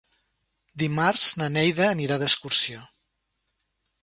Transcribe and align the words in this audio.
Dimarts 0.83 1.27
na 1.41 1.49
Neida 1.59 1.85
anirà 1.89 2.21
d'excursió. 2.25 2.83